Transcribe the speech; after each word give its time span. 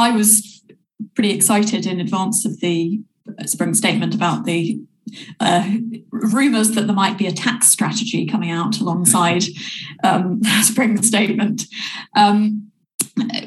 I 0.00 0.10
was 0.10 0.62
pretty 1.14 1.30
excited 1.32 1.86
in 1.86 2.00
advance 2.00 2.44
of 2.44 2.60
the 2.60 3.00
spring 3.46 3.74
statement 3.74 4.14
about 4.14 4.44
the 4.44 4.80
uh, 5.40 5.68
rumours 6.10 6.72
that 6.72 6.86
there 6.86 6.94
might 6.94 7.18
be 7.18 7.26
a 7.26 7.32
tax 7.32 7.68
strategy 7.68 8.26
coming 8.26 8.50
out 8.50 8.80
alongside 8.80 9.44
um, 10.04 10.40
the 10.40 10.62
spring 10.62 11.02
statement. 11.02 11.64
Um, 12.16 12.70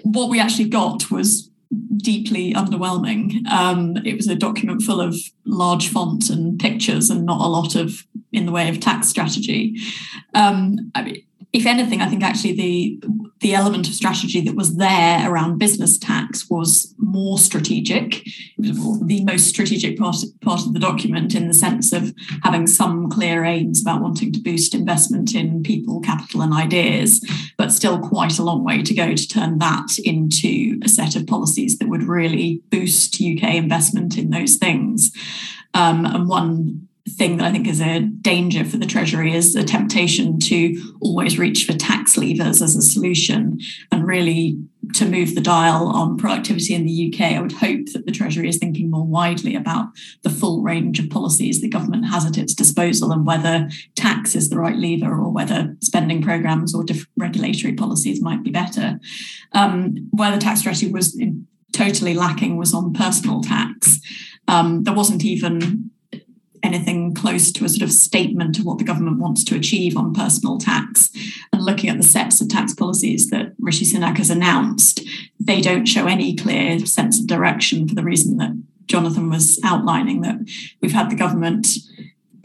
what 0.04 0.30
we 0.30 0.40
actually 0.40 0.70
got 0.70 1.10
was 1.10 1.50
deeply 1.98 2.54
underwhelming. 2.54 3.48
Um, 3.48 3.98
it 4.06 4.16
was 4.16 4.28
a 4.28 4.36
document 4.36 4.84
full 4.84 5.02
of 5.02 5.16
large 5.46 5.88
font 5.88 6.30
and 6.30 6.60
pictures 6.60 7.10
and 7.10 7.26
not 7.26 7.42
a 7.42 7.50
lot 7.50 7.76
of 7.76 8.06
in 8.32 8.46
the 8.46 8.52
way 8.52 8.70
of 8.70 8.80
tax 8.80 9.08
strategy. 9.08 9.78
Um, 10.34 10.92
I 10.94 11.04
mean, 11.04 11.24
if 11.54 11.68
anything, 11.68 12.02
I 12.02 12.10
think 12.10 12.24
actually 12.24 12.54
the 12.54 13.04
the 13.44 13.54
element 13.54 13.90
of 13.90 13.94
strategy 13.94 14.40
that 14.40 14.56
was 14.56 14.78
there 14.78 15.30
around 15.30 15.60
business 15.60 15.98
tax 15.98 16.50
was 16.50 16.96
more 16.98 17.38
strategic. 17.38 18.24
The 18.58 19.22
most 19.26 19.50
strategic 19.50 20.00
part, 20.00 20.16
part 20.42 20.62
of 20.62 20.74
the 20.74 20.80
document 20.80 21.36
in 21.36 21.50
the 21.50 21.54
sense 21.54 21.92
of 21.92 22.14
having 22.42 22.68
some 22.68 23.10
clear 23.10 23.44
aims 23.44 23.82
about 23.82 24.02
wanting 24.02 24.32
to 24.32 24.40
boost 24.40 24.74
investment 24.74 25.36
in 25.36 25.62
people, 25.62 26.00
capital, 26.00 26.42
and 26.42 26.54
ideas, 26.54 27.22
but 27.58 27.74
still 27.74 28.00
quite 28.00 28.40
a 28.40 28.44
long 28.44 28.64
way 28.64 28.82
to 28.82 28.94
go 28.94 29.14
to 29.14 29.28
turn 29.28 29.60
that 29.60 30.00
into 30.06 30.80
a 30.82 30.88
set 30.88 31.18
of 31.18 31.28
policies 31.28 31.78
that 31.80 31.90
would 31.90 32.04
really 32.04 32.62
boost 32.70 33.16
UK 33.16 33.56
investment 33.56 34.18
in 34.18 34.30
those 34.30 34.56
things. 34.56 35.12
Um, 35.74 36.06
and 36.06 36.30
one 36.30 36.88
thing 37.10 37.38
that 37.38 37.46
I 37.46 37.52
think 37.52 37.68
is 37.68 37.82
a 37.82 38.00
danger 38.00 38.64
for 38.64 38.78
the 38.78 38.86
Treasury 38.86 39.34
is 39.34 39.54
the 39.54 39.64
temptation 39.64 40.40
to 40.40 40.96
always 41.02 41.38
reach 41.38 41.66
for 41.66 41.74
tax 41.74 42.18
levers 42.18 42.62
as 42.62 42.78
a 42.78 42.82
solution 42.82 43.60
and 43.92 44.08
really 44.08 44.58
to 44.94 45.06
move 45.06 45.36
the 45.36 45.42
dial 45.42 45.88
on 45.88 46.18
productivity 46.18 46.74
in 46.74 46.86
the 46.86 47.14
UK. 47.14 47.34
I 47.34 47.42
would 47.42 47.52
hope 47.52 47.88
that 47.94 48.06
the 48.06 48.12
Treasury 48.12 48.48
is 48.48 48.58
thinking 48.58 48.90
more 48.90 49.06
widely 49.06 49.54
about 49.54 49.88
the 50.22 50.30
full 50.30 50.62
range 50.62 51.00
of 51.00 51.10
policies 51.10 51.60
the 51.60 51.68
government 51.68 52.06
has 52.08 52.26
at 52.26 52.38
its 52.38 52.54
disposal 52.54 53.12
and 53.12 53.26
whether 53.26 53.70
tax 53.96 54.34
is 54.34 54.50
the 54.50 54.58
right 54.58 54.76
lever 54.76 55.12
or 55.12 55.30
whether 55.30 55.76
spending 55.82 56.22
programs 56.22 56.74
or 56.74 56.86
different 56.86 57.10
regulatory 57.18 57.74
policies 57.74 58.22
might 58.22 58.44
be 58.44 58.52
better. 58.52 59.00
Um, 59.52 60.10
where 60.12 60.32
the 60.32 60.38
tax 60.38 60.62
strategy 60.62 60.90
was 60.90 61.20
totally 61.74 62.14
lacking 62.14 62.56
was 62.56 62.74
on 62.74 62.94
personal 62.94 63.42
tax. 63.42 64.00
Um, 64.48 64.84
there 64.84 64.94
wasn't 64.94 65.26
even 65.26 65.92
anything 66.64 67.14
close 67.14 67.52
to 67.52 67.66
a 67.66 67.70
sort 67.70 67.84
of 67.84 67.92
statement 67.92 68.58
of 68.58 68.66
what 68.66 68.78
the 68.78 68.84
government 68.84 69.20
wants 69.20 69.44
to 69.44 69.56
achieve 69.56 69.98
on 69.98 70.14
personal 70.14 70.58
tax. 70.58 71.12
And 71.52 71.64
looking 71.64 71.90
at 71.90 71.98
the 71.98 72.04
sets 72.04 72.42
of 72.42 72.50
tax 72.50 72.74
policies 72.74 73.30
that 73.30 73.54
Rishi 73.60 73.86
Sunak 73.86 74.18
has 74.18 74.30
announced, 74.30 75.02
they 75.40 75.62
don't 75.62 75.86
show 75.86 76.08
any 76.08 76.36
clear 76.36 76.80
sense 76.86 77.20
of 77.20 77.28
direction 77.28 77.88
for 77.88 77.96
the 77.96 78.04
reason 78.04 78.38
that 78.38 78.52
Jonathan 78.86 79.30
was 79.30 79.60
outlining 79.64 80.22
that 80.22 80.38
we've 80.82 80.92
had 80.92 81.10
the 81.10 81.16
government 81.16 81.68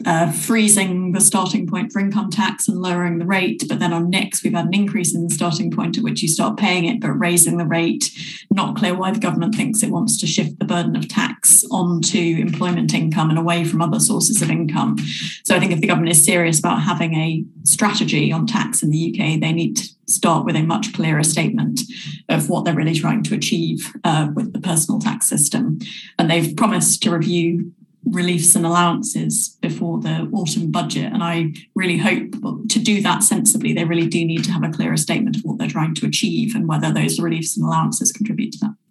uh, 0.05 0.31
freezing 0.31 1.11
the 1.11 1.19
starting 1.19 1.67
point 1.67 1.91
for 1.91 1.99
income 1.99 2.29
tax 2.29 2.67
and 2.67 2.81
lowering 2.81 3.17
the 3.17 3.25
rate. 3.25 3.63
But 3.67 3.79
then 3.79 3.91
on 3.91 4.09
NICs, 4.09 4.43
we've 4.43 4.53
had 4.53 4.67
an 4.67 4.73
increase 4.73 5.13
in 5.13 5.23
the 5.27 5.33
starting 5.33 5.71
point 5.71 5.97
at 5.97 6.03
which 6.03 6.21
you 6.21 6.27
start 6.27 6.57
paying 6.57 6.85
it, 6.85 7.01
but 7.01 7.11
raising 7.11 7.57
the 7.57 7.65
rate. 7.65 8.09
Not 8.49 8.77
clear 8.77 8.95
why 8.95 9.11
the 9.11 9.19
government 9.19 9.55
thinks 9.55 9.83
it 9.83 9.91
wants 9.91 10.17
to 10.19 10.27
shift 10.27 10.57
the 10.59 10.65
burden 10.65 10.95
of 10.95 11.07
tax 11.09 11.65
onto 11.69 12.17
employment 12.17 12.93
income 12.93 13.29
and 13.29 13.37
away 13.37 13.65
from 13.65 13.81
other 13.81 13.99
sources 13.99 14.41
of 14.41 14.49
income. 14.49 14.97
So 15.43 15.55
I 15.55 15.59
think 15.59 15.73
if 15.73 15.81
the 15.81 15.87
government 15.87 16.11
is 16.11 16.23
serious 16.23 16.59
about 16.59 16.81
having 16.81 17.15
a 17.15 17.43
strategy 17.63 18.31
on 18.31 18.47
tax 18.47 18.81
in 18.81 18.91
the 18.91 19.09
UK, 19.09 19.39
they 19.39 19.51
need 19.51 19.77
to 19.77 19.89
start 20.07 20.45
with 20.45 20.55
a 20.55 20.63
much 20.63 20.93
clearer 20.93 21.23
statement 21.23 21.81
of 22.29 22.49
what 22.49 22.65
they're 22.65 22.73
really 22.73 22.95
trying 22.95 23.23
to 23.23 23.35
achieve 23.35 23.93
uh, 24.03 24.29
with 24.33 24.53
the 24.53 24.59
personal 24.59 24.99
tax 24.99 25.27
system. 25.27 25.79
And 26.17 26.31
they've 26.31 26.55
promised 26.55 27.03
to 27.03 27.11
review 27.11 27.73
reliefs 28.05 28.55
and 28.55 28.65
allowances 28.65 29.57
before 29.61 29.99
the 29.99 30.29
autumn 30.33 30.71
budget. 30.71 31.11
And 31.11 31.23
I 31.23 31.51
really 31.75 31.97
hope 31.97 32.31
to 32.69 32.79
do 32.79 33.01
that 33.01 33.23
sensibly, 33.23 33.73
they 33.73 33.85
really 33.85 34.07
do 34.07 34.25
need 34.25 34.43
to 34.45 34.51
have 34.51 34.63
a 34.63 34.69
clearer 34.69 34.97
statement 34.97 35.35
of 35.35 35.43
what 35.43 35.57
they're 35.57 35.67
trying 35.67 35.95
to 35.95 36.05
achieve 36.05 36.55
and 36.55 36.67
whether 36.67 36.91
those 36.91 37.19
reliefs 37.19 37.57
and 37.57 37.65
allowances 37.65 38.11
contribute 38.11 38.53
to 38.53 38.59
that. 38.59 38.75